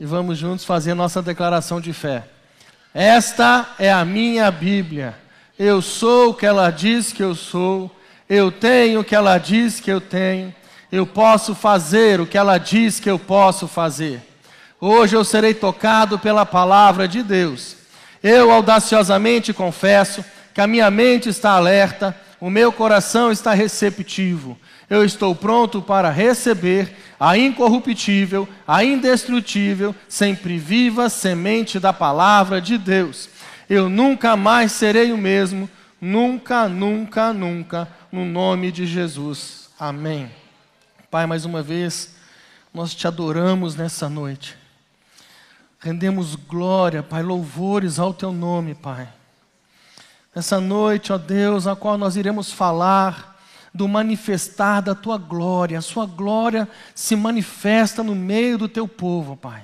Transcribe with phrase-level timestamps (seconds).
[0.00, 2.24] e vamos juntos fazer nossa declaração de fé.
[2.94, 5.14] Esta é a minha Bíblia.
[5.58, 7.90] Eu sou o que ela diz que eu sou.
[8.28, 10.54] Eu tenho o que ela diz que eu tenho.
[10.90, 14.22] Eu posso fazer o que ela diz que eu posso fazer.
[14.80, 17.76] Hoje eu serei tocado pela palavra de Deus.
[18.22, 20.24] Eu audaciosamente confesso
[20.54, 24.56] que a minha mente está alerta, o meu coração está receptivo.
[24.88, 32.78] Eu estou pronto para receber a incorruptível, a indestrutível, sempre viva semente da palavra de
[32.78, 33.28] Deus.
[33.68, 35.68] Eu nunca mais serei o mesmo,
[36.00, 39.68] nunca, nunca, nunca, no nome de Jesus.
[39.78, 40.30] Amém.
[41.10, 42.14] Pai, mais uma vez,
[42.72, 44.56] nós te adoramos nessa noite.
[45.78, 49.08] Rendemos glória, Pai, louvores ao teu nome, Pai.
[50.34, 53.37] Nessa noite, ó Deus, a qual nós iremos falar
[53.78, 55.78] do manifestar da tua glória.
[55.78, 59.62] A sua glória se manifesta no meio do teu povo, Pai.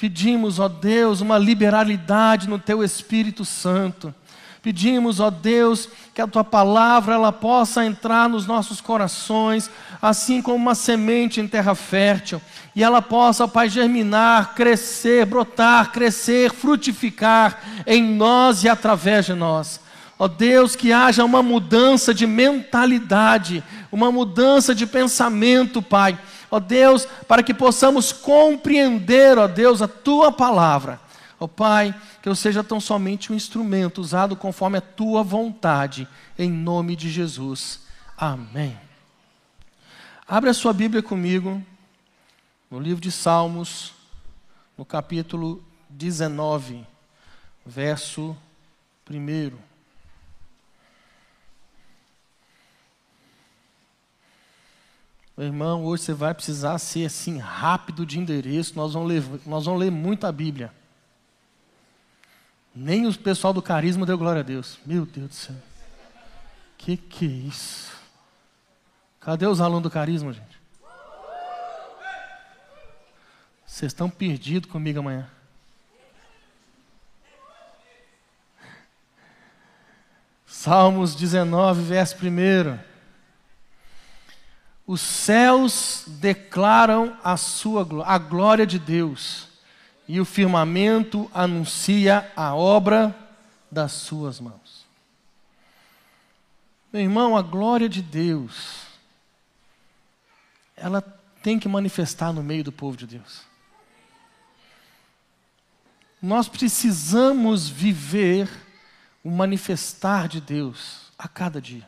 [0.00, 4.14] Pedimos, ó Deus, uma liberalidade no teu Espírito Santo.
[4.62, 9.70] Pedimos, ó Deus, que a tua palavra ela possa entrar nos nossos corações,
[10.00, 12.40] assim como uma semente em terra fértil,
[12.74, 19.80] e ela possa, Pai, germinar, crescer, brotar, crescer, frutificar em nós e através de nós.
[20.18, 26.18] Ó oh Deus, que haja uma mudança de mentalidade, uma mudança de pensamento, Pai.
[26.50, 31.00] Ó oh Deus, para que possamos compreender, ó oh Deus, a tua palavra.
[31.38, 36.50] Ó Pai, que eu seja tão somente um instrumento usado conforme a tua vontade, em
[36.50, 37.80] nome de Jesus.
[38.16, 38.76] Amém.
[40.26, 41.62] Abra a sua Bíblia comigo,
[42.68, 43.94] no livro de Salmos,
[44.76, 46.84] no capítulo 19,
[47.64, 48.36] verso
[49.08, 49.67] 1.
[55.38, 58.74] Meu irmão, hoje você vai precisar ser assim rápido de endereço.
[58.74, 60.72] Nós vamos ler, nós vamos ler muito a Bíblia.
[62.74, 64.80] Nem o pessoal do carisma deu glória a Deus.
[64.84, 65.56] Meu Deus do céu.
[66.76, 67.92] Que que é isso?
[69.20, 70.58] Cadê os alunos do carisma, gente?
[73.64, 75.30] Vocês estão perdidos comigo amanhã.
[80.44, 82.87] Salmos 19, verso 1.
[84.88, 89.46] Os céus declaram a sua a glória de Deus,
[90.08, 93.14] e o firmamento anuncia a obra
[93.70, 94.86] das suas mãos.
[96.90, 98.88] Meu irmão, a glória de Deus
[100.74, 101.02] ela
[101.42, 103.42] tem que manifestar no meio do povo de Deus.
[106.22, 108.48] Nós precisamos viver
[109.22, 111.86] o manifestar de Deus a cada dia.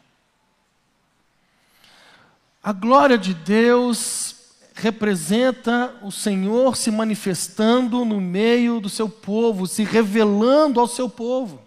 [2.63, 4.37] A glória de Deus
[4.75, 11.63] representa o Senhor se manifestando no meio do seu povo, se revelando ao seu povo.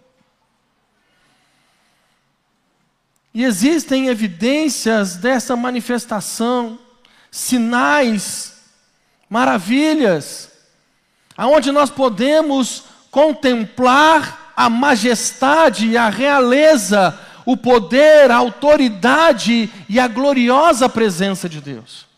[3.33, 6.77] E existem evidências dessa manifestação,
[7.31, 8.53] sinais,
[9.27, 10.51] maravilhas,
[11.35, 20.07] aonde nós podemos contemplar a majestade e a realeza o poder, a autoridade e a
[20.07, 22.13] gloriosa presença de Deus.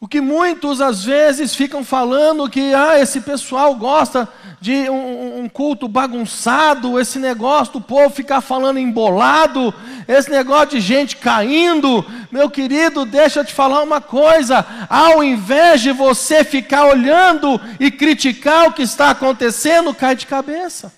[0.00, 4.28] O que muitos às vezes ficam falando que ah, esse pessoal gosta
[4.60, 9.74] de um, um, culto bagunçado, esse negócio do povo ficar falando embolado,
[10.06, 12.06] esse negócio de gente caindo.
[12.30, 17.90] Meu querido, deixa eu te falar uma coisa: ao invés de você ficar olhando e
[17.90, 20.97] criticar o que está acontecendo, cai de cabeça.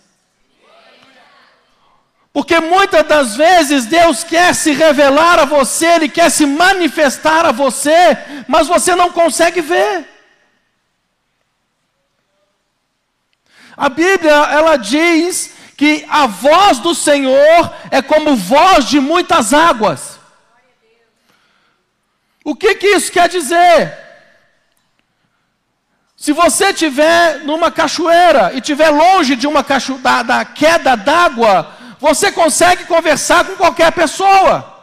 [2.32, 7.52] Porque muitas das vezes Deus quer se revelar a você, Ele quer se manifestar a
[7.52, 10.08] você, mas você não consegue ver.
[13.76, 20.20] A Bíblia, ela diz que a voz do Senhor é como voz de muitas águas.
[22.44, 23.98] O que, que isso quer dizer?
[26.16, 31.79] Se você estiver numa cachoeira e estiver longe de uma cacho da, da queda d'água,
[32.00, 34.78] você consegue conversar com qualquer pessoa.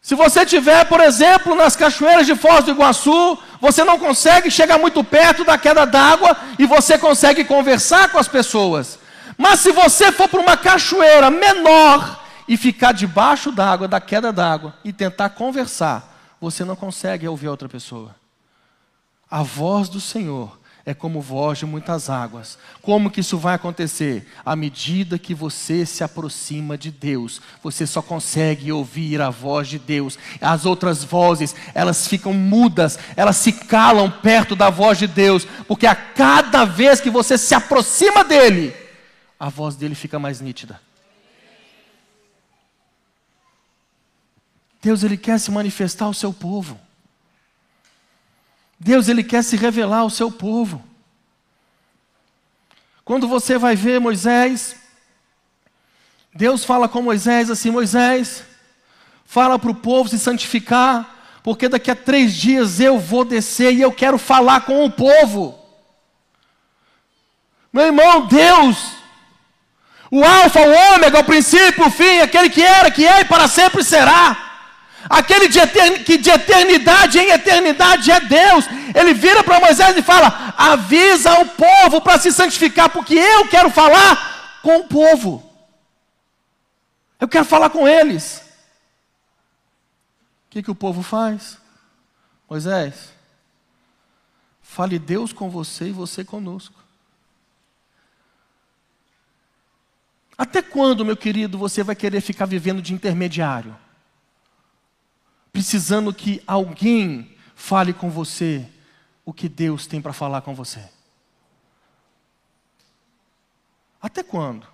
[0.00, 4.78] Se você estiver, por exemplo, nas cachoeiras de Foz do Iguaçu, você não consegue chegar
[4.78, 8.98] muito perto da queda d'água e você consegue conversar com as pessoas.
[9.36, 14.74] Mas se você for para uma cachoeira menor e ficar debaixo d'água, da queda d'água,
[14.82, 18.16] e tentar conversar, você não consegue ouvir outra pessoa.
[19.30, 20.58] A voz do Senhor
[20.88, 22.56] é como voz de muitas águas.
[22.80, 24.26] Como que isso vai acontecer?
[24.42, 29.78] À medida que você se aproxima de Deus, você só consegue ouvir a voz de
[29.78, 30.18] Deus.
[30.40, 35.86] As outras vozes, elas ficam mudas, elas se calam perto da voz de Deus, porque
[35.86, 38.74] a cada vez que você se aproxima dele,
[39.38, 40.80] a voz dele fica mais nítida.
[44.80, 46.80] Deus ele quer se manifestar ao seu povo.
[48.78, 50.84] Deus ele quer se revelar ao seu povo.
[53.04, 54.76] Quando você vai ver Moisés,
[56.34, 58.44] Deus fala com Moisés assim: Moisés,
[59.24, 63.80] fala para o povo se santificar, porque daqui a três dias eu vou descer e
[63.80, 65.58] eu quero falar com o povo.
[67.72, 68.92] Meu irmão, Deus,
[70.10, 73.48] o Alfa, o Ômega, o princípio, o fim, aquele que era, que é e para
[73.48, 74.47] sempre será.
[75.08, 75.60] Aquele de
[76.04, 78.66] que de eternidade em eternidade é Deus.
[78.94, 83.70] Ele vira para Moisés e fala: avisa o povo para se santificar, porque eu quero
[83.70, 85.44] falar com o povo.
[87.18, 88.42] Eu quero falar com eles.
[90.46, 91.58] O que, que o povo faz?
[92.48, 93.12] Moisés,
[94.62, 96.74] fale Deus com você e você conosco.
[100.36, 103.76] Até quando, meu querido, você vai querer ficar vivendo de intermediário?
[105.58, 108.64] Precisando que alguém fale com você
[109.24, 110.88] o que Deus tem para falar com você.
[114.00, 114.68] Até quando?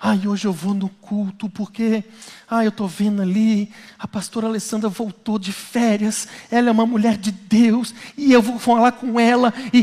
[0.00, 2.02] Ai, hoje eu vou no culto porque,
[2.50, 7.16] ai, eu estou vendo ali, a pastora Alessandra voltou de férias, ela é uma mulher
[7.16, 9.78] de Deus, e eu vou falar com ela, e,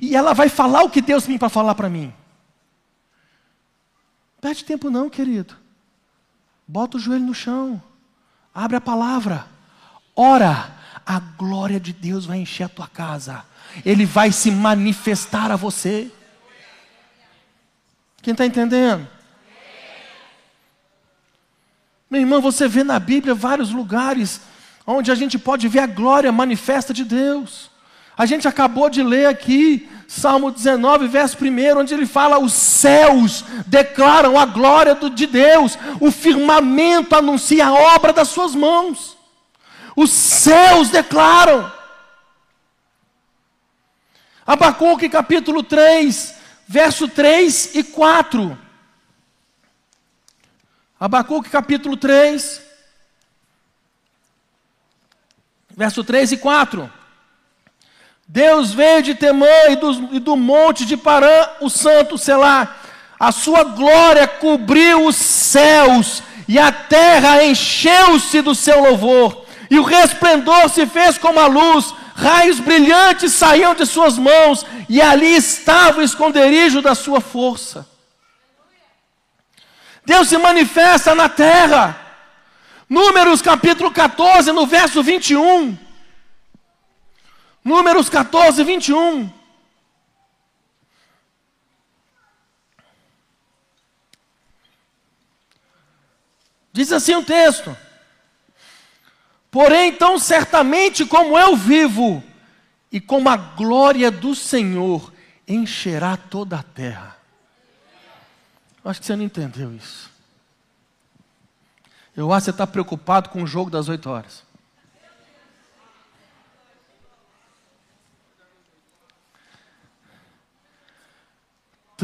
[0.00, 2.10] e, e ela vai falar o que Deus tem para falar para mim.
[4.40, 5.54] Perde tempo não, querido.
[6.66, 7.82] Bota o joelho no chão.
[8.54, 9.46] Abre a palavra,
[10.14, 10.70] ora,
[11.04, 13.44] a glória de Deus vai encher a tua casa,
[13.84, 16.10] Ele vai se manifestar a você.
[18.22, 19.06] Quem está entendendo?
[22.08, 24.40] Meu irmão, você vê na Bíblia vários lugares
[24.86, 27.73] onde a gente pode ver a glória manifesta de Deus.
[28.16, 33.44] A gente acabou de ler aqui Salmo 19, verso 1, onde ele fala: os céus
[33.66, 39.16] declaram a glória de Deus, o firmamento anuncia a obra das suas mãos.
[39.96, 41.72] Os céus declaram.
[44.46, 46.34] Abacuque capítulo 3,
[46.68, 48.58] verso 3 e 4.
[51.00, 52.62] Abacuque capítulo 3,
[55.70, 57.03] verso 3 e 4.
[58.26, 62.76] Deus veio de Temã e do, e do monte de Parã, o santo Selá.
[63.18, 69.44] A sua glória cobriu os céus e a terra encheu-se do seu louvor.
[69.70, 75.00] E o resplendor se fez como a luz, raios brilhantes saíam de suas mãos, e
[75.00, 77.86] ali estava o esconderijo da sua força.
[80.04, 81.98] Deus se manifesta na terra.
[82.88, 85.83] Números capítulo 14, no verso 21.
[87.64, 89.32] Números 14, 21.
[96.72, 97.74] Diz assim o texto:
[99.50, 102.22] Porém, tão certamente como eu vivo,
[102.92, 105.12] e como a glória do Senhor
[105.48, 107.16] encherá toda a terra.
[108.84, 110.08] Acho que você não entendeu isso.
[112.16, 114.43] Eu acho que você está preocupado com o jogo das oito horas.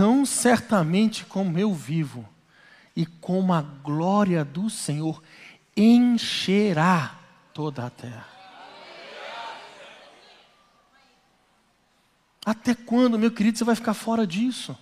[0.00, 2.26] Tão certamente como eu vivo,
[2.96, 5.22] e como a glória do Senhor
[5.76, 7.18] encherá
[7.52, 8.26] toda a terra.
[12.46, 14.74] Até quando, meu querido, você vai ficar fora disso?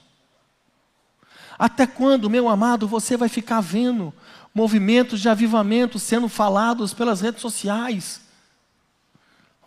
[1.59, 4.15] Até quando, meu amado, você vai ficar vendo
[4.55, 8.21] movimentos de avivamento sendo falados pelas redes sociais?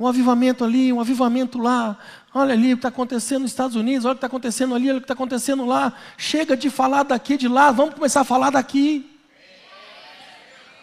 [0.01, 1.95] Um avivamento ali, um avivamento lá.
[2.33, 4.89] Olha ali o que está acontecendo nos Estados Unidos, olha o que está acontecendo ali,
[4.89, 5.93] olha o que está acontecendo lá.
[6.17, 9.07] Chega de falar daqui, de lá, vamos começar a falar daqui.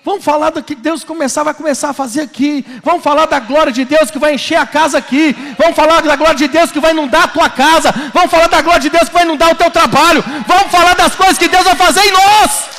[0.04, 2.64] Vamos falar do que Deus começar, vai começar a fazer aqui.
[2.84, 5.34] Vamos falar da glória de Deus que vai encher a casa aqui.
[5.58, 7.90] Vamos falar da glória de Deus que vai inundar a tua casa.
[8.14, 10.22] Vamos falar da glória de Deus que vai inundar o teu trabalho.
[10.46, 12.78] Vamos falar das coisas que Deus vai fazer em nós.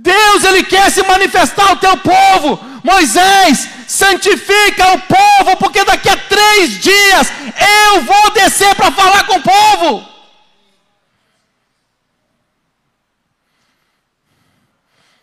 [0.00, 2.58] Deus, Ele quer se manifestar ao teu povo.
[2.82, 7.28] Moisés, santifica o povo, porque daqui a três dias
[7.94, 10.08] eu vou descer para falar com o povo.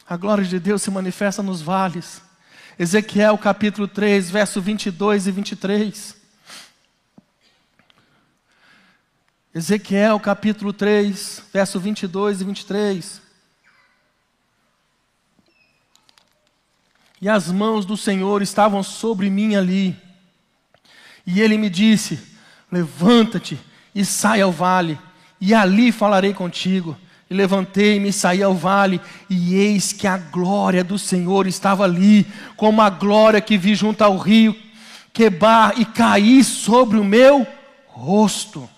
[0.07, 2.21] A glória de Deus se manifesta nos vales.
[2.79, 6.15] Ezequiel capítulo 3, verso 22 e 23.
[9.53, 13.24] Ezequiel capítulo 3, verso 22 e 23.
[17.21, 19.95] E as mãos do Senhor estavam sobre mim ali.
[21.25, 22.19] E ele me disse:
[22.71, 23.57] Levanta-te
[23.93, 24.99] e sai ao vale,
[25.39, 26.97] e ali falarei contigo.
[27.29, 32.27] E levantei-me e saí ao vale, e eis que a glória do Senhor estava ali,
[32.55, 34.55] como a glória que vi junto ao rio
[35.11, 37.47] Quebar, e caí sobre o meu
[37.87, 38.69] rosto.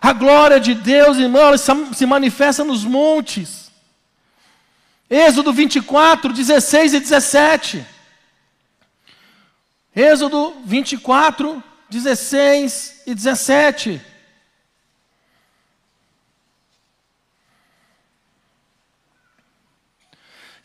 [0.00, 1.52] A glória de Deus, irmão,
[1.92, 3.67] se manifesta nos montes.
[5.10, 7.86] Êxodo 24, 16 e 17.
[9.96, 14.00] Êxodo 24, 16 e 17.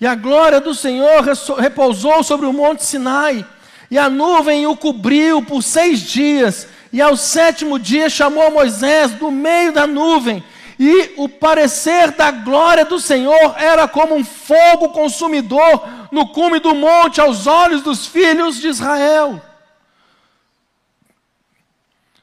[0.01, 1.23] E a glória do Senhor
[1.57, 3.47] repousou sobre o monte Sinai,
[3.89, 9.31] e a nuvem o cobriu por seis dias, e ao sétimo dia chamou Moisés do
[9.31, 10.43] meio da nuvem,
[10.79, 16.73] e o parecer da glória do Senhor era como um fogo consumidor no cume do
[16.73, 19.41] monte aos olhos dos filhos de Israel.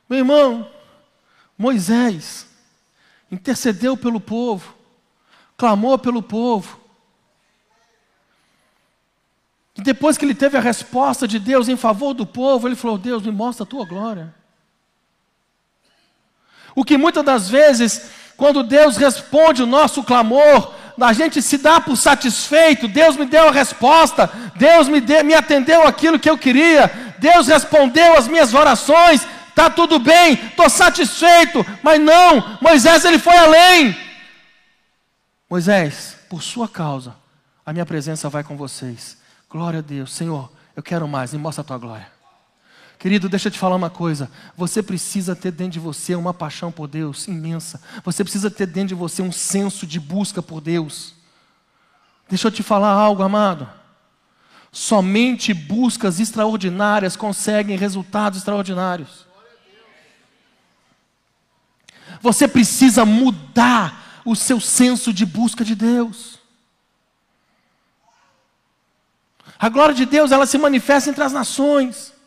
[0.08, 0.68] Meu irmão,
[1.56, 2.48] Moisés
[3.30, 4.74] intercedeu pelo povo,
[5.56, 6.80] clamou pelo povo.
[9.76, 12.98] E depois que ele teve a resposta de Deus em favor do povo, ele falou:
[12.98, 14.34] Deus, me mostra a tua glória.
[16.74, 21.78] O que muitas das vezes, quando Deus responde o nosso clamor, a gente se dá
[21.78, 26.90] por satisfeito, Deus me deu a resposta, Deus me, me atendeu aquilo que eu queria,
[27.18, 33.36] Deus respondeu as minhas orações, está tudo bem, estou satisfeito, mas não, Moisés ele foi
[33.36, 33.94] além.
[35.48, 37.14] Moisés, por sua causa,
[37.66, 39.18] a minha presença vai com vocês.
[39.50, 42.19] Glória a Deus, Senhor, eu quero mais, me mostra a tua glória.
[43.00, 44.30] Querido, deixa eu te falar uma coisa.
[44.54, 47.80] Você precisa ter dentro de você uma paixão por Deus imensa.
[48.04, 51.14] Você precisa ter dentro de você um senso de busca por Deus.
[52.28, 53.66] Deixa eu te falar algo, amado.
[54.70, 59.26] Somente buscas extraordinárias conseguem resultados extraordinários.
[62.20, 66.38] Você precisa mudar o seu senso de busca de Deus.
[69.58, 72.19] A glória de Deus, ela se manifesta entre as nações.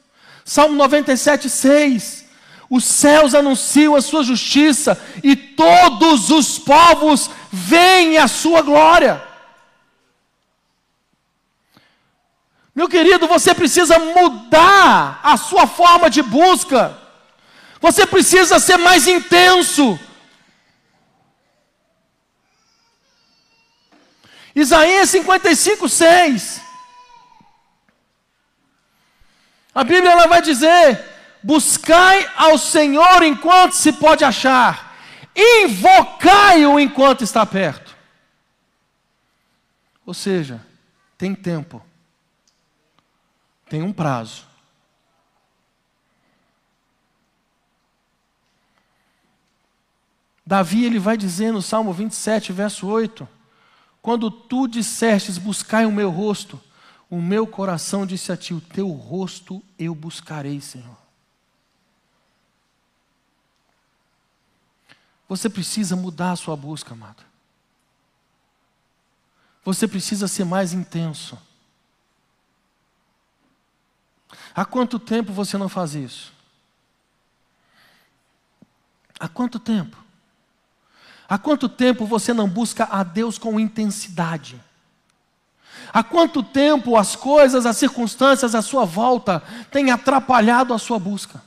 [0.46, 2.26] Salmo 97, 6.
[2.70, 9.22] Os céus anunciam a sua justiça e todos os povos veem a sua glória.
[12.74, 16.98] Meu querido, você precisa mudar a sua forma de busca.
[17.80, 20.00] Você precisa ser mais intenso.
[24.56, 26.63] Isaías 55, 6.
[29.74, 31.04] A Bíblia ela vai dizer:
[31.42, 34.96] buscai ao Senhor enquanto se pode achar,
[35.36, 37.96] invocai-o enquanto está perto.
[40.06, 40.66] Ou seja,
[41.18, 41.84] tem tempo,
[43.70, 44.46] tem um prazo.
[50.46, 53.28] Davi ele vai dizer no Salmo 27, verso 8:
[54.02, 56.60] Quando tu dissestes, buscai o meu rosto,
[57.14, 60.98] o meu coração disse a ti: O teu rosto eu buscarei, Senhor.
[65.30, 67.24] Você precisa mudar a sua busca, amado.
[69.64, 71.38] Você precisa ser mais intenso.
[74.56, 76.34] Há quanto tempo você não faz isso?
[79.20, 80.04] Há quanto tempo?
[81.30, 84.60] Há quanto tempo você não busca a Deus com intensidade?
[85.92, 91.42] Há quanto tempo as coisas, as circunstâncias à sua volta têm atrapalhado a sua busca?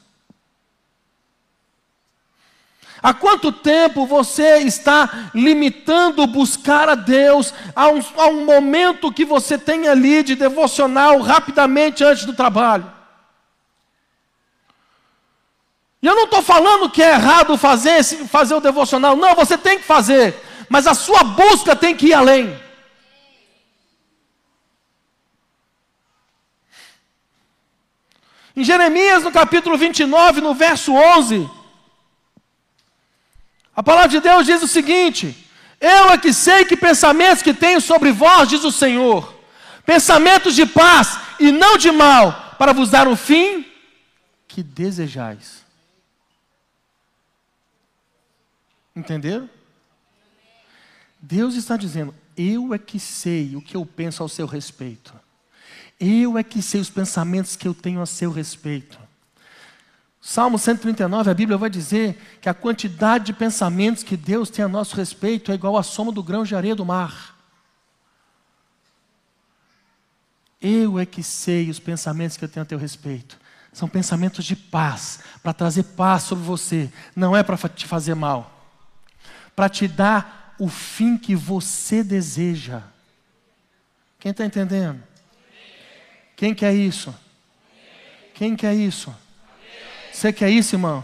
[3.03, 9.25] Há quanto tempo você está limitando buscar a Deus a um, a um momento que
[9.25, 12.91] você tem ali de devocional rapidamente antes do trabalho?
[16.03, 19.79] E eu não estou falando que é errado fazer, fazer o devocional, não, você tem
[19.79, 22.66] que fazer, mas a sua busca tem que ir além.
[28.57, 31.47] Em Jeremias, no capítulo 29, no verso 11,
[33.75, 35.47] a palavra de Deus diz o seguinte:
[35.79, 39.39] Eu é que sei que pensamentos que tenho sobre vós, diz o Senhor,
[39.85, 43.71] pensamentos de paz e não de mal, para vos dar um fim
[44.49, 45.63] que desejais.
[48.97, 49.51] Entenderam?
[51.21, 55.13] Deus está dizendo: Eu é que sei o que eu penso ao seu respeito.
[55.99, 58.99] Eu é que sei os pensamentos que eu tenho a seu respeito.
[60.21, 64.69] Salmo 139, a Bíblia vai dizer que a quantidade de pensamentos que Deus tem a
[64.69, 67.37] nosso respeito é igual à soma do grão de areia do mar.
[70.61, 73.39] Eu é que sei os pensamentos que eu tenho a teu respeito.
[73.73, 78.69] São pensamentos de paz, para trazer paz sobre você, não é para te fazer mal,
[79.55, 82.83] para te dar o fim que você deseja.
[84.19, 85.01] Quem está entendendo?
[86.37, 87.15] Quem quer isso?
[88.35, 89.15] Quem quer isso?
[90.13, 91.03] Você quer isso, irmão?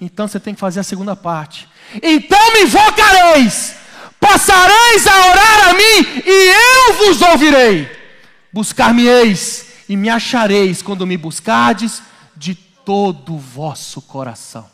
[0.00, 1.68] Então você tem que fazer a segunda parte.
[2.02, 3.76] Então me invocareis,
[4.18, 8.00] passareis a orar a mim, e eu vos ouvirei.
[8.50, 12.02] Buscar-me-eis e me achareis quando me buscardes
[12.34, 14.70] de todo o vosso coração.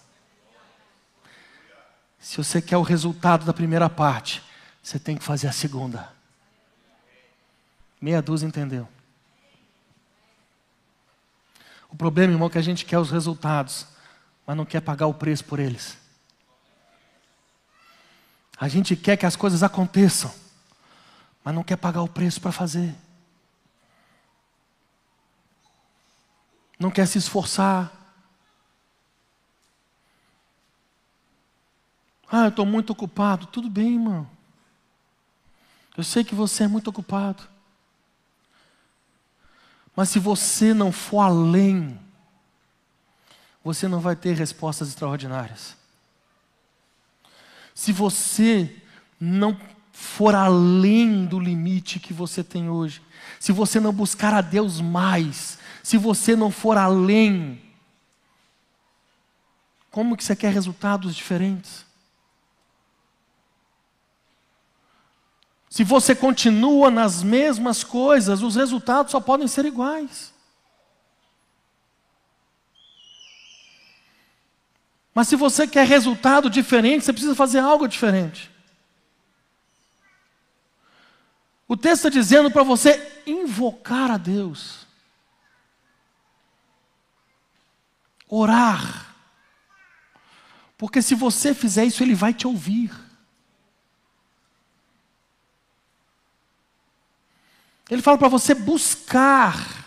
[2.21, 4.43] Se você quer o resultado da primeira parte,
[4.83, 6.09] você tem que fazer a segunda.
[8.01, 8.89] Meia dúzia entendeu.
[11.97, 13.87] O problema, irmão, é que a gente quer os resultados,
[14.47, 15.97] mas não quer pagar o preço por eles.
[18.61, 20.31] A gente quer que as coisas aconteçam,
[21.43, 22.95] mas não quer pagar o preço para fazer.
[26.79, 27.91] Não quer se esforçar.
[32.31, 33.47] Ah, eu estou muito ocupado.
[33.47, 34.29] Tudo bem, irmão.
[35.97, 37.56] Eu sei que você é muito ocupado.
[39.97, 41.99] Mas se você não for além,
[43.65, 45.75] você não vai ter respostas extraordinárias.
[47.75, 48.77] Se você
[49.19, 49.59] não
[49.91, 53.01] for além do limite que você tem hoje,
[53.41, 57.63] se você não buscar a Deus mais, se você não for além,
[59.91, 61.86] como que você quer resultados diferentes?
[65.77, 70.33] Se você continua nas mesmas coisas, os resultados só podem ser iguais.
[75.15, 78.51] Mas se você quer resultado diferente, você precisa fazer algo diferente.
[81.69, 84.87] O texto está dizendo para você invocar a Deus,
[88.27, 89.15] orar,
[90.79, 93.06] porque se você fizer isso, Ele vai te ouvir.
[97.89, 99.85] Ele fala para você buscar.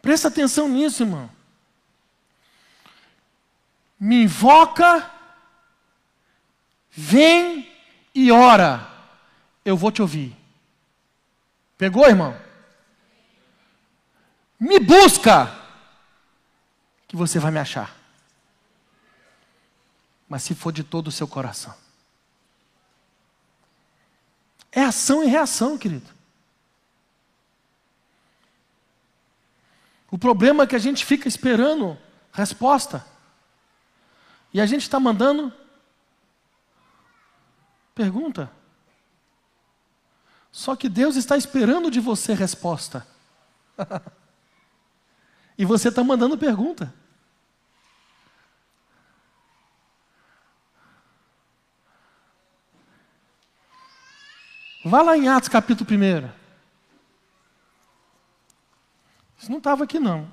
[0.00, 1.30] Presta atenção nisso, irmão.
[3.98, 5.08] Me invoca,
[6.90, 7.72] vem
[8.12, 8.88] e ora.
[9.64, 10.36] Eu vou te ouvir.
[11.78, 12.36] Pegou, irmão?
[14.58, 15.56] Me busca,
[17.06, 17.96] que você vai me achar.
[20.28, 21.74] Mas se for de todo o seu coração.
[24.72, 26.08] É ação e reação, querido.
[30.10, 31.98] O problema é que a gente fica esperando
[32.32, 33.06] resposta.
[34.52, 35.52] E a gente está mandando
[37.94, 38.50] pergunta.
[40.50, 43.06] Só que Deus está esperando de você resposta.
[45.56, 46.92] e você está mandando pergunta.
[54.92, 56.30] Vá lá em Atos capítulo 1.
[59.38, 60.30] Isso não estava aqui não.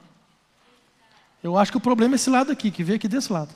[1.42, 3.56] Eu acho que o problema é esse lado aqui, que veio aqui desse lado.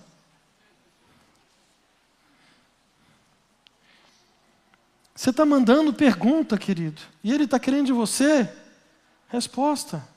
[5.13, 8.49] Você está mandando pergunta, querido, e ele está querendo de você
[9.27, 10.07] resposta.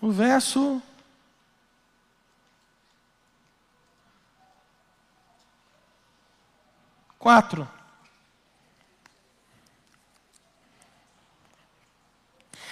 [0.00, 0.80] No verso
[7.26, 7.68] 4.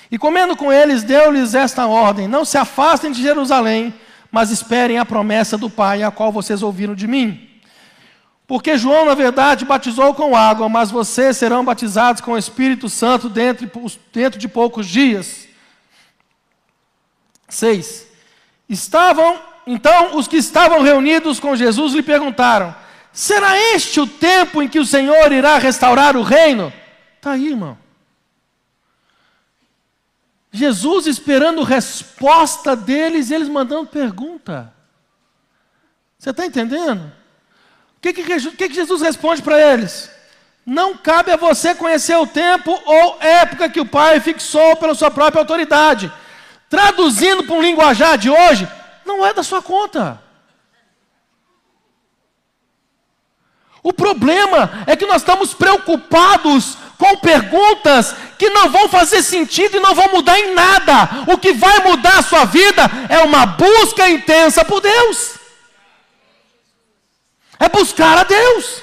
[0.09, 3.93] E comendo com eles, deu-lhes esta ordem: Não se afastem de Jerusalém,
[4.31, 7.51] mas esperem a promessa do Pai, a qual vocês ouviram de mim.
[8.47, 13.29] Porque João, na verdade, batizou com água, mas vocês serão batizados com o Espírito Santo
[13.29, 13.69] dentro,
[14.13, 15.49] dentro de poucos dias.
[17.49, 18.07] 6.
[18.69, 19.37] Estavam,
[19.67, 22.84] então, os que estavam reunidos com Jesus lhe perguntaram:
[23.15, 26.73] Será este o tempo em que o Senhor irá restaurar o reino?
[27.17, 27.79] Está aí, irmão.
[30.51, 34.75] Jesus esperando resposta deles e eles mandando pergunta.
[36.19, 37.13] Você está entendendo?
[37.97, 40.11] O que, que, que, Jesus responde para eles?
[40.67, 45.11] Não cabe a você conhecer o tempo ou época que o Pai fixou pela sua
[45.11, 46.13] própria autoridade.
[46.69, 48.69] Traduzindo para um linguajar de hoje,
[49.07, 50.24] não é da sua conta.
[53.85, 59.81] O problema é que nós estamos preocupados com perguntas que não vão fazer sentido e
[59.81, 61.11] não vão mudar em nada.
[61.27, 65.35] O que vai mudar a sua vida é uma busca intensa por Deus.
[67.61, 68.83] É buscar a Deus.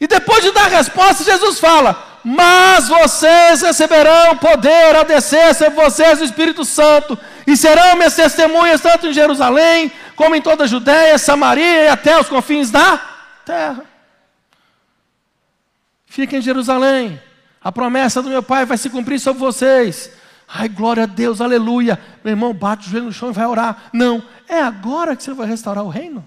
[0.00, 5.84] E depois de dar a resposta, Jesus fala: Mas vocês receberão poder a descer sobre
[5.84, 7.16] vocês o Espírito Santo,
[7.50, 12.18] e serão minhas testemunhas tanto em Jerusalém, como em toda a Judéia, Samaria e até
[12.18, 12.96] os confins da
[13.44, 13.84] terra.
[16.06, 17.20] Fica em Jerusalém,
[17.60, 20.12] a promessa do meu Pai vai se cumprir sobre vocês.
[20.46, 21.98] Ai, glória a Deus, aleluia.
[22.22, 23.90] Meu irmão, bate o joelho no chão e vai orar.
[23.92, 26.26] Não, é agora que você vai restaurar o reino.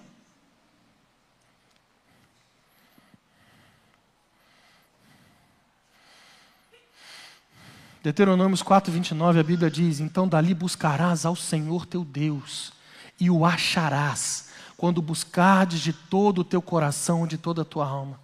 [8.04, 12.74] Deuteronômios 4, 29, a Bíblia diz: Então dali buscarás ao Senhor teu Deus,
[13.18, 18.20] e o acharás, quando buscardes de todo o teu coração, de toda a tua alma.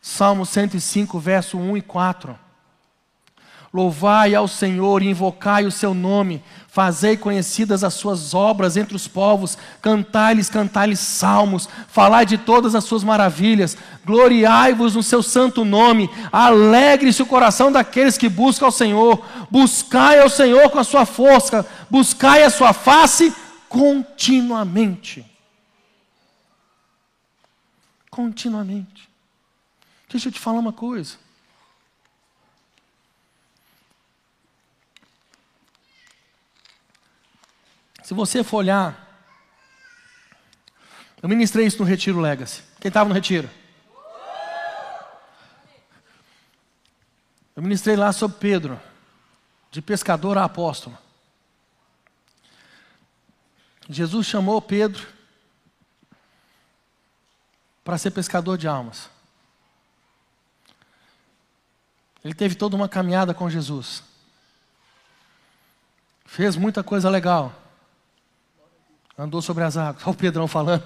[0.00, 2.38] Salmo 105, verso 1 e 4.
[3.70, 9.08] Louvai ao Senhor e invocai o seu nome, fazei conhecidas as suas obras entre os
[9.08, 16.08] povos, cantai-lhes, cantai-lhes salmos, falai de todas as suas maravilhas, gloriai-vos no seu santo nome,
[16.30, 21.66] alegre-se o coração daqueles que buscam ao Senhor, buscai ao Senhor com a sua força,
[21.90, 23.34] buscai a sua face
[23.68, 25.26] continuamente.
[28.10, 29.08] Continuamente.
[30.08, 31.16] Deixa eu te falar uma coisa.
[38.10, 39.24] Se você for olhar,
[41.22, 42.60] eu ministrei isso no Retiro Legacy.
[42.80, 43.48] Quem estava no Retiro?
[47.54, 48.80] Eu ministrei lá sobre Pedro,
[49.70, 50.98] de pescador a apóstolo.
[53.88, 55.06] Jesus chamou Pedro
[57.84, 59.08] para ser pescador de almas.
[62.24, 64.02] Ele teve toda uma caminhada com Jesus.
[66.26, 67.69] Fez muita coisa legal.
[69.20, 70.00] Andou sobre as águas.
[70.06, 70.82] Olha o Pedrão falando.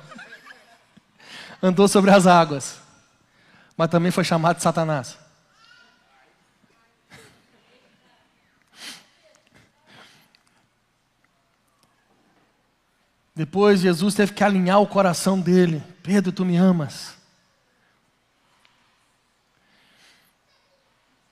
[1.63, 2.81] Andou sobre as águas.
[3.77, 5.17] Mas também foi chamado de Satanás.
[13.37, 15.81] Depois Jesus teve que alinhar o coração dele.
[16.03, 17.15] Pedro, tu me amas.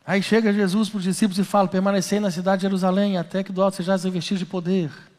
[0.06, 3.52] Aí chega Jesus para os discípulos e fala: permanecei na cidade de Jerusalém até que
[3.52, 5.11] do alto sejais revestidos de poder.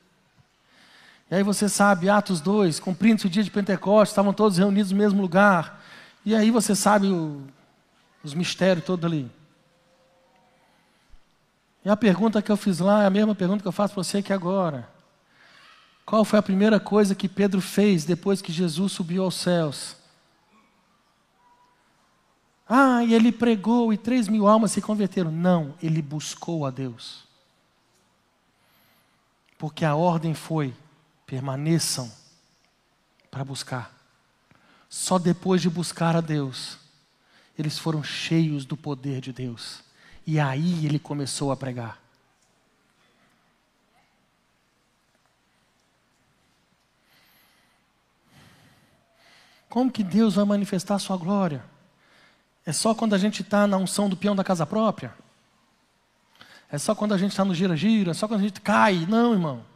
[1.34, 4.98] E aí você sabe, Atos 2, cumprindo-se o dia de Pentecostes, estavam todos reunidos no
[5.00, 5.84] mesmo lugar.
[6.24, 7.41] E aí você sabe o,
[8.24, 9.32] os mistérios todos ali.
[11.84, 14.04] E a pergunta que eu fiz lá é a mesma pergunta que eu faço para
[14.04, 14.88] você aqui agora.
[16.06, 19.96] Qual foi a primeira coisa que Pedro fez depois que Jesus subiu aos céus?
[22.69, 25.32] Ah, e ele pregou e três mil almas se converteram.
[25.32, 27.24] Não, ele buscou a Deus.
[29.58, 30.76] Porque a ordem foi:
[31.34, 32.12] permaneçam
[33.32, 33.91] para buscar.
[34.88, 36.78] Só depois de buscar a Deus,
[37.58, 39.80] eles foram cheios do poder de Deus.
[40.28, 41.98] E aí ele começou a pregar.
[49.67, 51.65] Como que Deus vai manifestar a sua glória?
[52.63, 55.12] É só quando a gente está na unção do peão da casa própria?
[56.72, 58.12] É só quando a gente está no gira-gira?
[58.12, 59.08] É só quando a gente cai?
[59.10, 59.72] Não, irmão.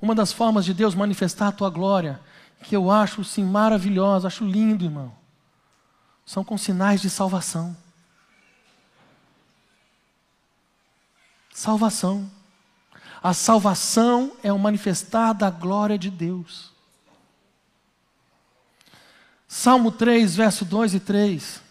[0.00, 2.20] Uma das formas de Deus manifestar a tua glória,
[2.62, 5.12] que eu acho sim maravilhosa, acho lindo, irmão,
[6.24, 7.76] são com sinais de salvação.
[11.52, 12.30] Salvação.
[13.20, 16.72] A salvação é o manifestar da glória de Deus.
[19.48, 21.67] Salmo 3, verso 2 e 3.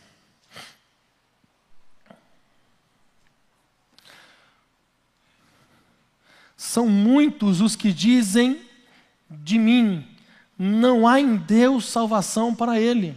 [6.58, 8.60] São muitos os que dizem
[9.30, 10.06] de mim:
[10.58, 13.16] não há em Deus salvação para ele.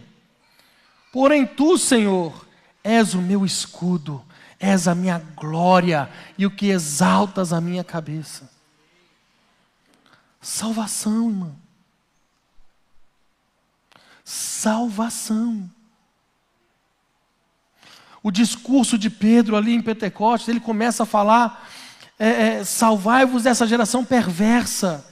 [1.11, 2.47] Porém, tu, Senhor,
[2.83, 4.23] és o meu escudo,
[4.59, 8.49] és a minha glória e o que exaltas a minha cabeça.
[10.39, 11.55] Salvação, irmão.
[14.23, 15.69] Salvação.
[18.23, 21.70] O discurso de Pedro ali em Pentecostes, ele começa a falar
[22.23, 25.03] é, é, salvai-vos dessa geração perversa.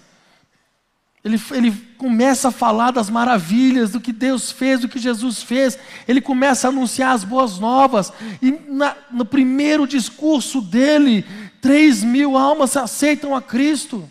[1.23, 5.79] Ele, ele começa a falar das maravilhas, do que Deus fez, do que Jesus fez.
[6.07, 8.13] Ele começa a anunciar as boas novas.
[8.39, 11.25] E na, no primeiro discurso dele,
[11.59, 14.07] três mil almas aceitam a Cristo.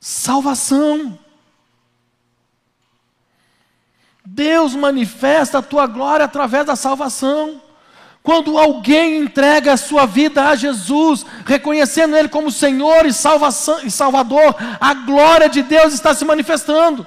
[0.00, 1.16] Salvação.
[4.26, 7.62] Deus manifesta a tua glória através da salvação.
[8.22, 13.90] Quando alguém entrega a sua vida a Jesus, reconhecendo Ele como Senhor e, salvação, e
[13.90, 17.06] Salvador, a glória de Deus está se manifestando.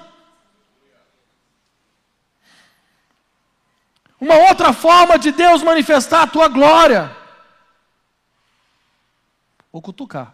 [4.19, 7.15] Uma outra forma de Deus manifestar a tua glória.
[9.71, 10.33] Vou cutucar.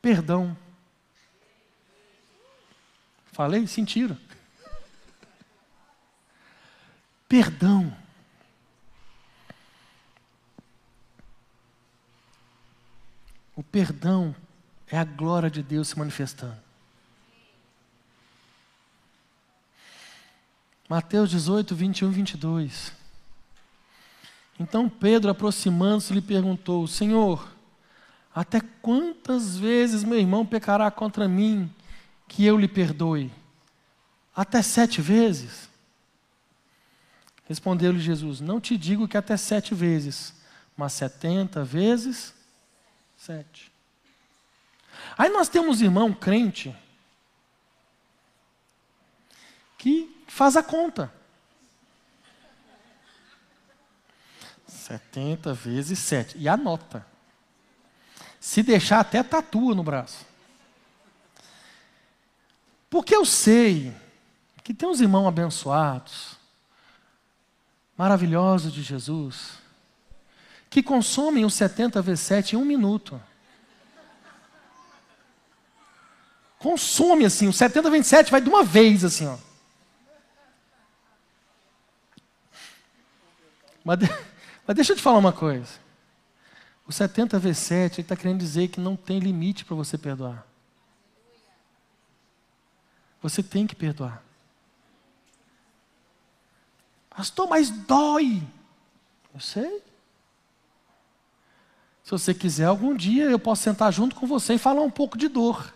[0.00, 0.56] Perdão.
[3.32, 3.66] Falei?
[3.66, 4.16] Sentiram.
[7.28, 7.96] Perdão.
[13.56, 14.34] O perdão
[14.90, 16.56] é a glória de Deus se manifestando.
[20.88, 22.92] Mateus 18, 21 e 22.
[24.58, 27.46] Então Pedro, aproximando-se, lhe perguntou: Senhor,
[28.34, 31.70] até quantas vezes meu irmão pecará contra mim
[32.26, 33.30] que eu lhe perdoe?
[34.34, 35.68] Até sete vezes?
[37.46, 40.34] Respondeu-lhe Jesus: Não te digo que até sete vezes,
[40.76, 42.37] mas setenta vezes
[43.18, 43.70] Sete.
[45.18, 46.74] Aí nós temos irmão crente
[49.76, 51.12] que faz a conta.
[54.66, 56.38] 70 vezes 7.
[56.38, 57.06] E anota.
[58.40, 60.24] Se deixar, até tatua no braço.
[62.88, 63.94] Porque eu sei
[64.64, 66.36] que tem uns irmãos abençoados,
[67.96, 69.57] maravilhosos de Jesus,
[70.70, 73.20] que consomem os 70 vezes 7 em um minuto.
[76.58, 79.38] Consome assim, o 70 vezes 7 vai de uma vez assim, ó.
[83.84, 83.98] Mas,
[84.66, 85.72] mas deixa eu te falar uma coisa.
[86.86, 90.46] O 70 vezes 7 está querendo dizer que não tem limite para você perdoar.
[93.22, 94.22] Você tem que perdoar.
[97.10, 98.42] Pastor, mas dói.
[99.34, 99.82] Eu sei.
[102.08, 105.18] Se você quiser, algum dia eu posso sentar junto com você e falar um pouco
[105.18, 105.74] de dor.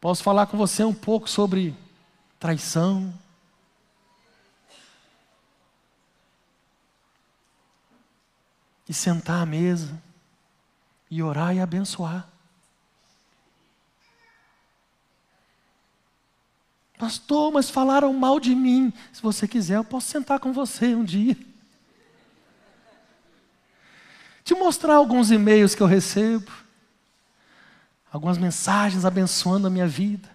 [0.00, 1.76] Posso falar com você um pouco sobre
[2.38, 3.12] traição.
[8.88, 10.00] E sentar à mesa
[11.10, 12.33] e orar e abençoar.
[16.98, 18.92] Pastor, mas falaram mal de mim.
[19.12, 21.36] Se você quiser, eu posso sentar com você um dia.
[24.44, 26.52] Te mostrar alguns e-mails que eu recebo,
[28.12, 30.30] algumas mensagens abençoando a minha vida.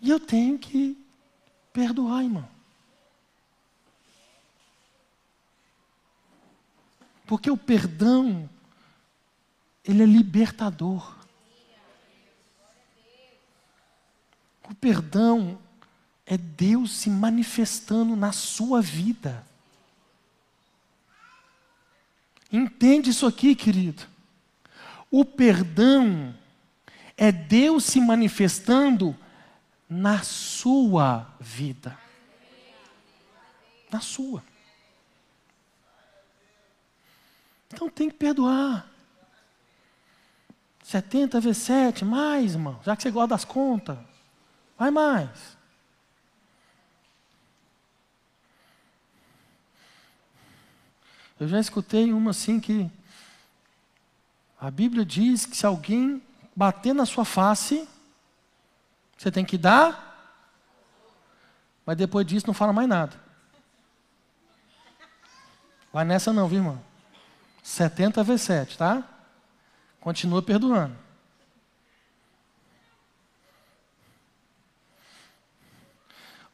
[0.00, 0.96] E eu tenho que
[1.72, 2.48] perdoar, irmão.
[7.26, 8.48] Porque o perdão,
[9.84, 11.21] ele é libertador.
[14.72, 15.58] O perdão
[16.24, 19.46] é Deus se manifestando na sua vida.
[22.50, 24.02] Entende isso aqui, querido?
[25.10, 26.34] O perdão
[27.18, 29.14] é Deus se manifestando
[29.86, 31.98] na sua vida.
[33.90, 34.42] Na sua.
[37.68, 38.90] Então tem que perdoar.
[40.82, 44.11] 70 vezes 7, mais, irmão, já que você gosta das contas.
[44.82, 45.56] Vai mais.
[51.38, 52.90] Eu já escutei uma assim que
[54.58, 56.20] a Bíblia diz que se alguém
[56.56, 57.88] bater na sua face,
[59.16, 60.50] você tem que dar,
[61.86, 63.16] mas depois disso não fala mais nada.
[65.92, 66.84] Vai nessa não, viu, irmão?
[67.62, 69.08] 70 vezes 7, tá?
[70.00, 71.11] Continua perdoando.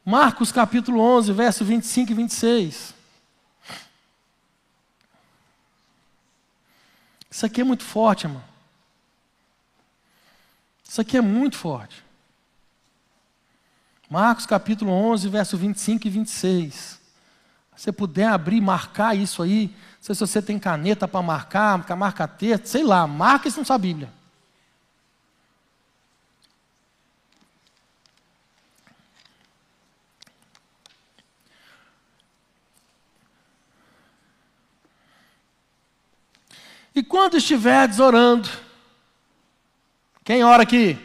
[0.08, 2.94] Marcos capítulo 11, verso 25 e 26.
[7.30, 8.42] Isso aqui é muito forte, irmão.
[10.82, 12.02] Isso aqui é muito forte.
[14.08, 16.74] Marcos capítulo 11, verso 25 e 26.
[16.74, 16.98] Se
[17.76, 19.66] você puder abrir, marcar isso aí.
[19.66, 23.66] Não sei se você tem caneta para marcar, marca texto, sei lá, marca isso na
[23.66, 24.10] sua Bíblia.
[36.98, 38.50] E quando estiverdes orando,
[40.24, 40.98] quem ora aqui?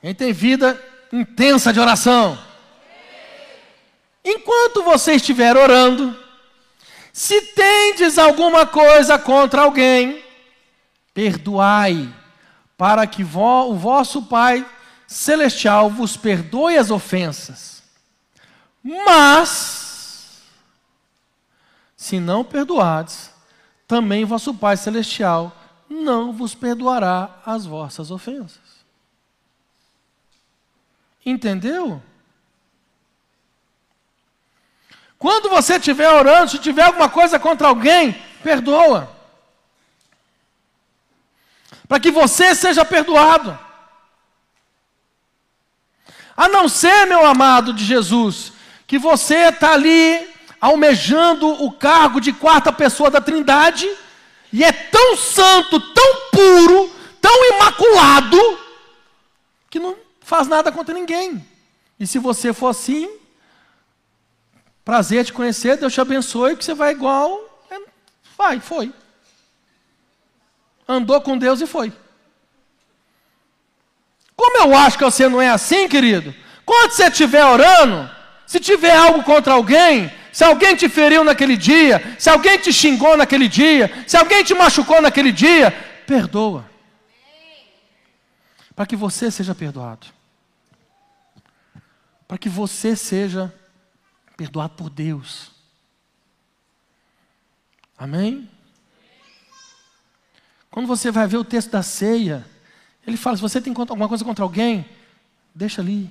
[0.00, 0.82] Quem tem vida
[1.12, 2.36] intensa de oração?
[4.24, 6.18] enquanto você estiver orando,
[7.12, 10.24] se tendes alguma coisa contra alguém,
[11.14, 12.12] perdoai,
[12.76, 14.68] para que o vosso Pai
[15.06, 17.84] celestial vos perdoe as ofensas.
[18.82, 20.42] Mas,
[21.96, 23.35] se não perdoardes,
[23.86, 25.56] também vosso Pai celestial
[25.88, 28.84] não vos perdoará as vossas ofensas.
[31.24, 32.02] Entendeu?
[35.18, 39.10] Quando você estiver orando, se tiver alguma coisa contra alguém, perdoa.
[41.88, 43.58] Para que você seja perdoado.
[46.36, 48.52] A não ser, meu amado de Jesus,
[48.86, 50.35] que você está ali
[50.66, 53.88] almejando o cargo de quarta pessoa da Trindade
[54.52, 58.58] e é tão santo, tão puro, tão imaculado,
[59.70, 61.46] que não faz nada contra ninguém.
[62.00, 63.08] E se você for assim,
[64.84, 67.64] prazer te conhecer, Deus te abençoe, que você vai igual.
[67.70, 67.78] É,
[68.36, 68.92] vai, foi.
[70.88, 71.92] Andou com Deus e foi.
[74.34, 76.34] Como eu acho que você não é assim, querido?
[76.64, 78.10] Quando você estiver orando,
[78.46, 83.16] se tiver algo contra alguém, se alguém te feriu naquele dia, se alguém te xingou
[83.16, 85.70] naquele dia, se alguém te machucou naquele dia,
[86.06, 86.70] perdoa.
[88.74, 90.08] Para que você seja perdoado.
[92.28, 93.50] Para que você seja
[94.36, 95.52] perdoado por Deus.
[97.96, 98.46] Amém?
[100.70, 102.46] Quando você vai ver o texto da ceia,
[103.06, 104.86] ele fala: se você tem alguma coisa contra alguém,
[105.54, 106.10] deixa ali,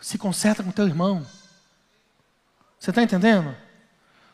[0.00, 1.26] se conserta com teu irmão.
[2.82, 3.54] Você está entendendo?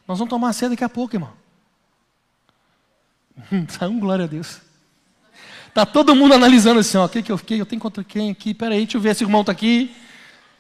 [0.07, 1.35] Nós vamos tomar ceia daqui a pouco, irmão.
[3.83, 4.63] um glória a Deus.
[5.67, 7.61] Está todo mundo analisando assim, ó, o que, que eu fiquei?
[7.61, 8.55] Eu tenho contra quem aqui?
[8.55, 9.95] Peraí, deixa eu ver se o irmão está aqui.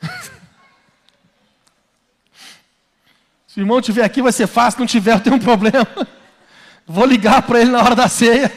[3.49, 5.89] se o irmão estiver aqui vai ser fácil, se não tiver eu tenho um problema.
[6.87, 8.53] Vou ligar para ele na hora da ceia.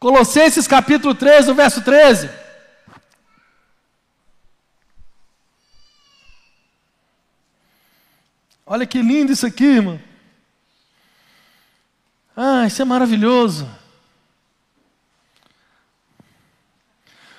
[0.00, 2.47] Colossenses capítulo 3, no verso 13.
[8.70, 9.98] Olha que lindo isso aqui, irmão.
[12.36, 13.66] Ah, isso é maravilhoso.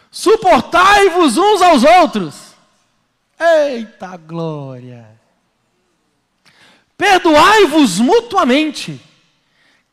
[0.10, 2.56] Suportai-vos uns aos outros.
[3.39, 5.08] Eita glória!
[6.98, 9.00] Perdoai-vos mutuamente,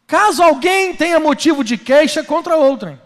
[0.07, 2.99] caso alguém tenha motivo de queixa contra outrem.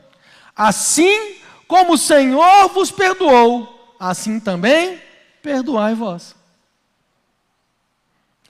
[0.55, 1.35] Assim
[1.66, 5.03] como o Senhor vos perdoou, assim também
[5.43, 6.39] perdoai vós.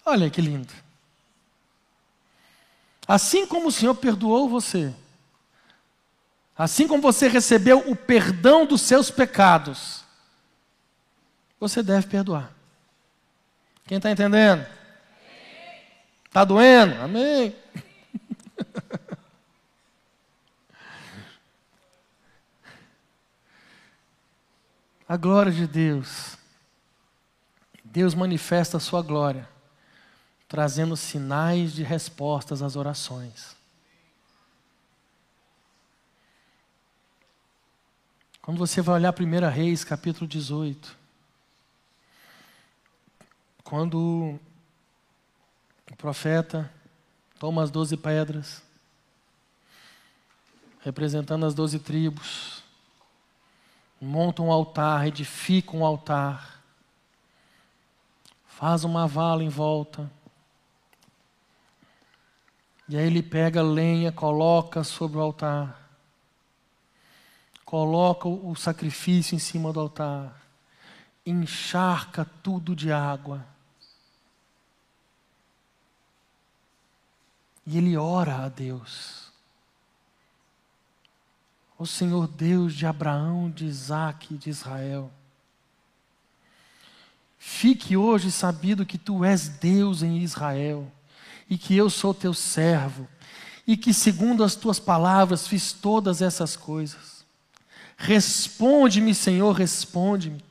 [0.04, 0.72] Olha que lindo.
[3.06, 4.94] Assim como o Senhor perdoou você,
[6.56, 10.04] assim como você recebeu o perdão dos seus pecados,
[11.58, 12.52] você deve perdoar.
[13.84, 14.64] Quem está entendendo?
[16.24, 16.94] Está doendo?
[17.02, 17.56] Amém.
[25.08, 26.38] A glória de Deus.
[27.82, 29.49] Deus manifesta a sua glória
[30.50, 33.56] trazendo sinais de respostas às orações.
[38.42, 40.98] Quando você vai olhar 1 Reis, capítulo 18,
[43.62, 44.40] quando
[45.88, 46.68] o profeta
[47.38, 48.60] toma as doze pedras,
[50.80, 52.64] representando as doze tribos,
[54.00, 56.60] monta um altar, edifica um altar,
[58.48, 60.10] faz uma vala em volta,
[62.90, 65.88] e aí ele pega lenha, coloca sobre o altar,
[67.64, 70.42] coloca o sacrifício em cima do altar,
[71.24, 73.46] encharca tudo de água.
[77.64, 79.30] E ele ora a Deus.
[81.78, 85.12] O Senhor Deus de Abraão, de Isaac e de Israel.
[87.38, 90.90] Fique hoje sabido que tu és Deus em Israel
[91.50, 93.08] e que eu sou teu servo,
[93.66, 97.24] e que segundo as tuas palavras fiz todas essas coisas.
[97.96, 100.42] Responde-me, Senhor, responde-me,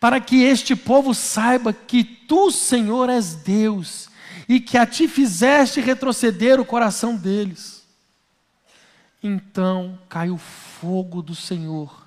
[0.00, 4.10] para que este povo saiba que tu, Senhor, és Deus,
[4.48, 7.84] e que a ti fizeste retroceder o coração deles.
[9.22, 12.02] Então caiu fogo do Senhor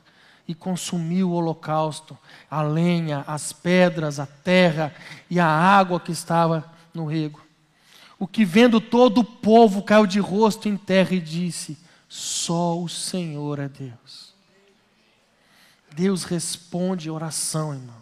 [0.46, 2.18] e consumiu o holocausto,
[2.52, 4.94] a lenha, as pedras, a terra
[5.30, 7.45] e a água que estava no rego.
[8.26, 11.78] O que vendo todo o povo caiu de rosto em terra e disse:
[12.10, 14.34] Só o Senhor é Deus.
[15.94, 18.02] Deus responde oração, irmão.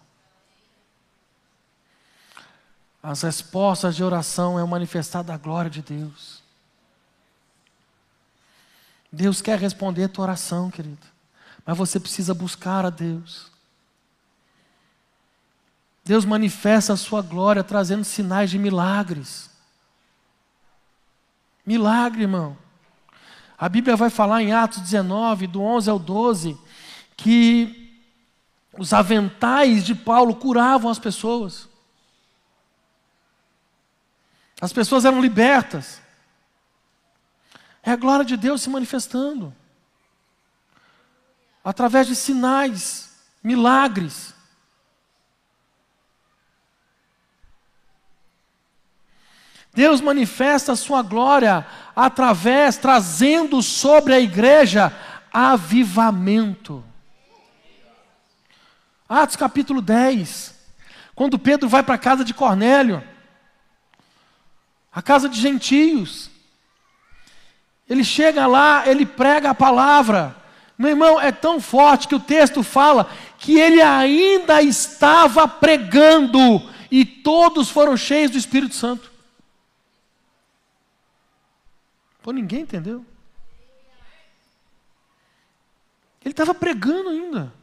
[3.03, 6.41] As respostas de oração é o manifestar da glória de Deus.
[9.11, 11.05] Deus quer responder a tua oração, querido.
[11.65, 13.51] Mas você precisa buscar a Deus.
[16.05, 19.51] Deus manifesta a sua glória trazendo sinais de milagres.
[21.65, 22.57] Milagre, irmão.
[23.57, 26.57] A Bíblia vai falar em Atos 19, do 11 ao 12,
[27.15, 28.01] que
[28.77, 31.69] os aventais de Paulo curavam as pessoas.
[34.59, 36.01] As pessoas eram libertas.
[37.81, 39.53] É a glória de Deus se manifestando.
[41.63, 44.33] Através de sinais, milagres.
[49.73, 51.65] Deus manifesta a sua glória
[51.95, 54.93] através, trazendo sobre a igreja
[55.31, 56.83] avivamento.
[59.09, 60.53] Atos capítulo 10,
[61.15, 63.03] quando Pedro vai para a casa de Cornélio,
[64.93, 66.29] a casa de gentios,
[67.89, 70.35] ele chega lá, ele prega a palavra.
[70.77, 73.09] Meu irmão, é tão forte que o texto fala
[73.39, 76.39] que ele ainda estava pregando
[76.91, 79.12] e todos foram cheios do Espírito Santo.
[82.23, 83.05] Pô, ninguém entendeu.
[86.21, 87.53] Ele estava pregando ainda.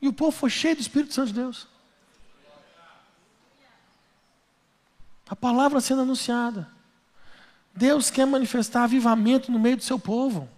[0.00, 1.68] E o povo foi cheio do Espírito Santo de Deus.
[5.28, 6.68] A palavra sendo anunciada.
[7.72, 10.50] Deus quer manifestar avivamento no meio do seu povo.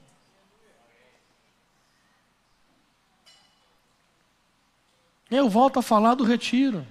[5.31, 6.87] Eu volto a falar do retiro.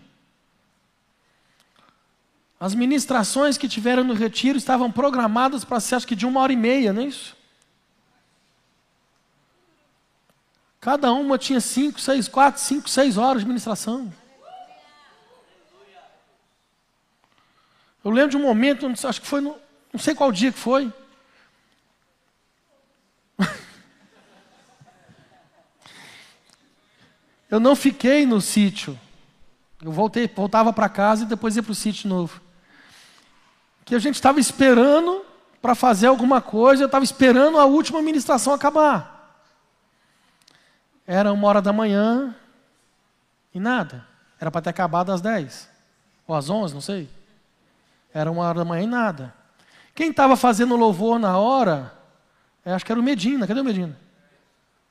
[2.60, 6.54] As ministrações que tiveram no retiro estavam programadas para ser, acho que de uma hora
[6.54, 7.36] e meia, não é isso?
[10.84, 14.14] Cada uma tinha cinco, seis, quatro, cinco, seis horas de ministração.
[18.04, 19.58] Eu lembro de um momento, acho que foi no,
[19.94, 20.92] não sei qual dia que foi.
[27.50, 29.00] Eu não fiquei no sítio.
[29.82, 32.43] Eu voltei, voltava para casa e depois ia para o sítio novo.
[33.86, 35.26] Que a gente estava esperando
[35.62, 39.14] para fazer alguma coisa, eu estava esperando a última ministração acabar.
[41.06, 42.36] Era uma hora da manhã
[43.54, 44.06] e nada.
[44.40, 45.70] Era para ter acabado às 10.
[46.28, 47.10] Ou às 11, não sei.
[48.14, 49.34] Era uma hora da manhã e nada.
[49.96, 51.94] Quem estava fazendo louvor na hora,
[52.66, 53.48] é, acho que era o Medina.
[53.48, 53.98] Cadê o Medina?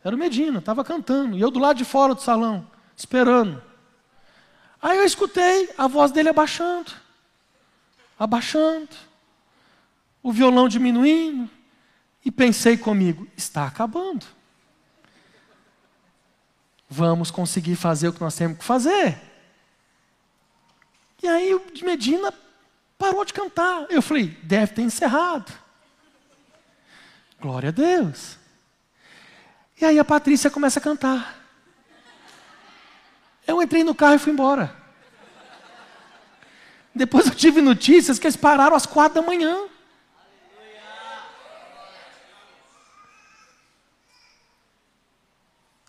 [0.05, 1.37] Era o Medina, estava cantando.
[1.37, 2.67] E eu do lado de fora do salão,
[2.97, 3.63] esperando.
[4.81, 6.93] Aí eu escutei a voz dele abaixando.
[8.23, 8.89] Abaixando.
[10.23, 11.51] O violão diminuindo.
[12.25, 14.25] E pensei comigo: está acabando.
[16.89, 19.21] Vamos conseguir fazer o que nós temos que fazer.
[21.21, 22.33] E aí o Medina
[22.97, 23.87] parou de cantar.
[23.91, 25.53] Eu falei, deve ter encerrado.
[27.41, 28.39] Glória a Deus.
[29.81, 31.45] E aí a Patrícia começa a cantar.
[33.45, 34.82] Eu entrei no carro e fui embora.
[36.95, 39.69] Depois eu tive notícias que eles pararam às quatro da manhã.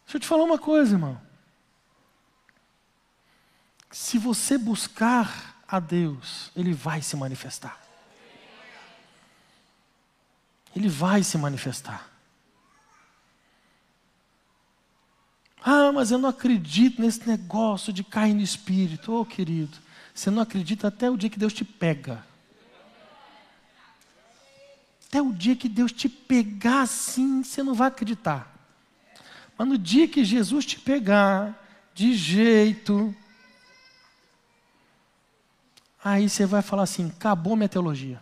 [0.06, 1.20] Deixa eu te falar uma coisa, irmão.
[3.92, 7.82] Se você buscar a Deus, Ele vai se manifestar.
[10.76, 12.10] Ele vai se manifestar.
[15.64, 19.14] Ah, mas eu não acredito nesse negócio de cair no espírito.
[19.14, 19.78] Oh, querido,
[20.14, 22.26] você não acredita até o dia que Deus te pega.
[25.08, 28.52] Até o dia que Deus te pegar assim, você não vai acreditar.
[29.58, 31.60] Mas no dia que Jesus te pegar,
[31.94, 33.16] de jeito
[36.04, 38.22] Aí você vai falar assim: acabou minha teologia.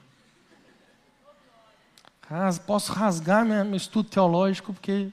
[2.65, 5.11] Posso rasgar meu estudo teológico, porque.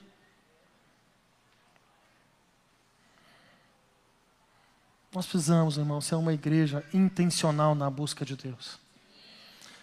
[5.19, 8.79] Nós precisamos, irmão, ser uma igreja intencional na busca de Deus.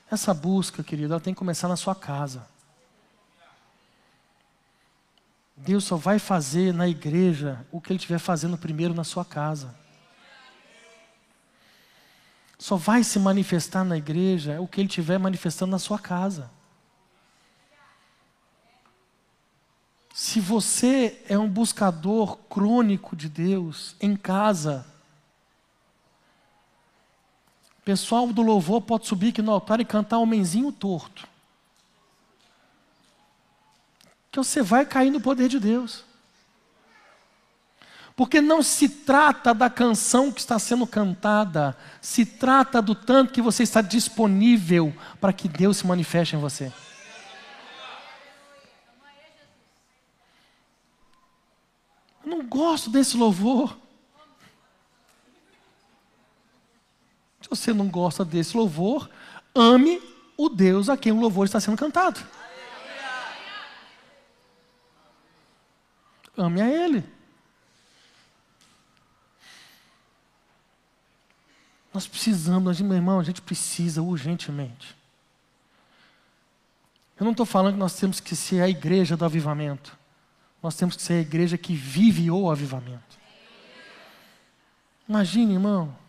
[0.09, 2.47] Essa busca, querido, ela tem que começar na sua casa.
[5.57, 9.75] Deus só vai fazer na igreja o que Ele estiver fazendo primeiro na sua casa
[12.57, 16.49] só vai se manifestar na igreja o que ele estiver manifestando na sua casa.
[20.13, 24.94] Se você é um buscador crônico de Deus em casa,
[27.85, 31.27] pessoal do louvor pode subir aqui no altar e cantar homenzinho torto.
[34.31, 36.03] Que você vai cair no poder de Deus.
[38.15, 43.41] Porque não se trata da canção que está sendo cantada, se trata do tanto que
[43.41, 46.73] você está disponível para que Deus se manifeste em você.
[52.23, 53.84] Eu não gosto desse louvor.
[57.45, 59.07] Se você não gosta desse louvor,
[59.53, 60.01] ame
[60.35, 62.19] o Deus a quem o louvor está sendo cantado.
[66.35, 67.03] Ame a Ele.
[71.93, 74.97] Nós precisamos, meu irmão, a gente precisa urgentemente.
[77.19, 79.95] Eu não estou falando que nós temos que ser a igreja do avivamento.
[80.63, 83.19] Nós temos que ser a igreja que vive o avivamento.
[85.07, 86.04] Imagine, irmão.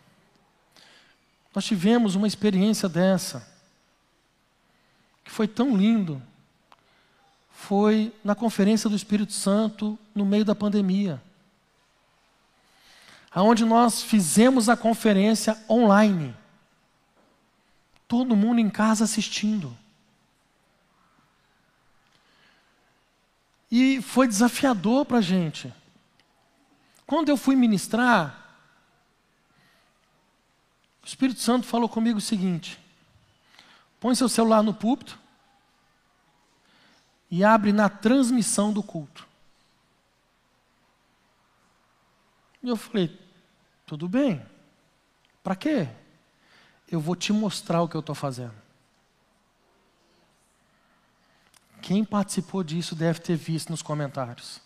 [1.57, 3.45] Nós tivemos uma experiência dessa,
[5.25, 6.23] que foi tão lindo.
[7.51, 11.21] Foi na conferência do Espírito Santo, no meio da pandemia
[13.43, 16.35] onde nós fizemos a conferência online.
[18.09, 19.77] Todo mundo em casa assistindo.
[23.71, 25.73] E foi desafiador para a gente.
[27.07, 28.46] Quando eu fui ministrar,
[31.07, 32.81] o Espírito Santo falou comigo o seguinte:
[34.01, 35.17] põe seu celular no púlpito
[37.31, 39.25] e abre na transmissão do culto.
[42.61, 43.17] E eu falei,
[43.87, 44.45] tudo bem.
[45.45, 45.89] Para quê?
[46.91, 48.55] Eu vou te mostrar o que eu estou fazendo.
[51.81, 54.61] Quem participou disso deve ter visto nos comentários.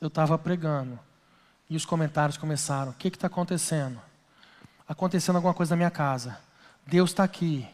[0.00, 0.98] Eu estava pregando
[1.68, 4.07] e os comentários começaram: o que está acontecendo?
[4.88, 6.38] Acontecendo alguma coisa na minha casa.
[6.86, 7.68] Deus está aqui.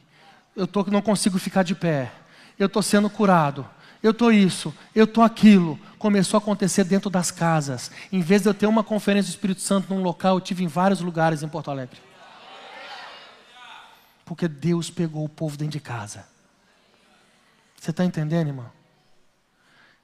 [0.56, 2.12] Eu tô, não consigo ficar de pé.
[2.58, 3.68] Eu estou sendo curado
[4.04, 5.80] eu estou isso, eu estou aquilo.
[5.98, 7.90] Começou a acontecer dentro das casas.
[8.12, 10.66] Em vez de eu ter uma conferência do Espírito Santo num local, eu tive em
[10.66, 11.98] vários lugares em Porto Alegre.
[14.22, 16.26] Porque Deus pegou o povo dentro de casa.
[17.80, 18.70] Você está entendendo, irmão?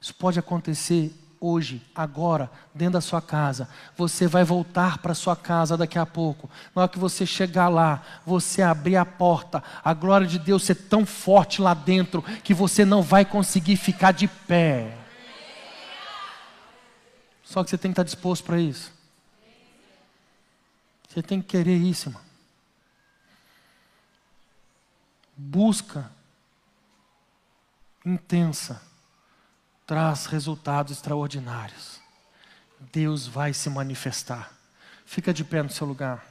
[0.01, 3.67] Isso pode acontecer hoje, agora, dentro da sua casa.
[3.97, 6.47] Você vai voltar para sua casa daqui a pouco.
[6.75, 10.75] Na hora que você chegar lá, você abrir a porta, a glória de Deus ser
[10.75, 14.95] tão forte lá dentro que você não vai conseguir ficar de pé.
[17.43, 18.93] Só que você tem que estar disposto para isso.
[21.09, 22.21] Você tem que querer isso, irmão.
[25.35, 26.09] Busca
[28.05, 28.90] intensa
[29.91, 31.99] traz resultados extraordinários.
[32.93, 34.49] Deus vai se manifestar.
[35.05, 36.25] Fica de pé no seu lugar.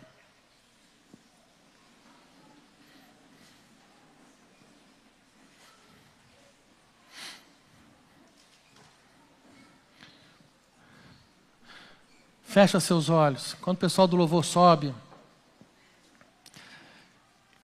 [12.44, 13.52] Fecha seus olhos.
[13.60, 14.94] Quando o pessoal do louvor sobe,